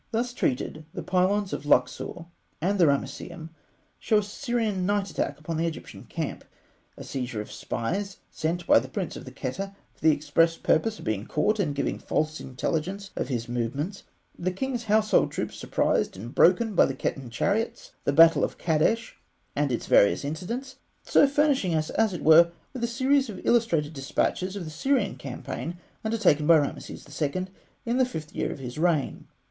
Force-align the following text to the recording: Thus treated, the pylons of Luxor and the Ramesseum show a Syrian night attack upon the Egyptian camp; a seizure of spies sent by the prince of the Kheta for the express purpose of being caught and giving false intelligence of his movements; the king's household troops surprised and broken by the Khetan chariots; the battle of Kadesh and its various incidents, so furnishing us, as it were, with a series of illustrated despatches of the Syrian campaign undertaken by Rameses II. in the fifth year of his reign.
Thus 0.09 0.33
treated, 0.33 0.85
the 0.95 1.03
pylons 1.03 1.53
of 1.53 1.63
Luxor 1.67 2.25
and 2.59 2.79
the 2.79 2.87
Ramesseum 2.87 3.51
show 3.99 4.17
a 4.17 4.23
Syrian 4.23 4.83
night 4.83 5.11
attack 5.11 5.37
upon 5.37 5.57
the 5.57 5.67
Egyptian 5.67 6.05
camp; 6.05 6.43
a 6.97 7.03
seizure 7.03 7.39
of 7.39 7.51
spies 7.51 8.17
sent 8.31 8.65
by 8.65 8.79
the 8.79 8.87
prince 8.89 9.15
of 9.15 9.25
the 9.25 9.31
Kheta 9.31 9.75
for 9.93 9.99
the 10.01 10.09
express 10.11 10.57
purpose 10.57 10.97
of 10.97 11.05
being 11.05 11.27
caught 11.27 11.59
and 11.59 11.75
giving 11.75 11.99
false 11.99 12.39
intelligence 12.39 13.11
of 13.15 13.27
his 13.27 13.47
movements; 13.47 14.01
the 14.39 14.49
king's 14.51 14.85
household 14.85 15.31
troops 15.31 15.55
surprised 15.55 16.17
and 16.17 16.33
broken 16.33 16.73
by 16.73 16.87
the 16.87 16.95
Khetan 16.95 17.29
chariots; 17.29 17.91
the 18.03 18.11
battle 18.11 18.43
of 18.43 18.57
Kadesh 18.57 19.17
and 19.55 19.71
its 19.71 19.85
various 19.85 20.25
incidents, 20.25 20.77
so 21.03 21.27
furnishing 21.27 21.75
us, 21.75 21.91
as 21.91 22.11
it 22.11 22.23
were, 22.23 22.51
with 22.73 22.83
a 22.83 22.87
series 22.87 23.29
of 23.29 23.39
illustrated 23.45 23.93
despatches 23.93 24.55
of 24.55 24.63
the 24.65 24.71
Syrian 24.71 25.15
campaign 25.15 25.77
undertaken 26.03 26.47
by 26.47 26.57
Rameses 26.57 27.07
II. 27.21 27.45
in 27.85 27.97
the 27.99 28.05
fifth 28.05 28.33
year 28.33 28.51
of 28.51 28.57
his 28.57 28.79
reign. 28.79 29.27